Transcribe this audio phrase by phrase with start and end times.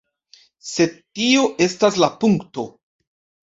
[0.69, 2.69] Sed tio estas la punkto.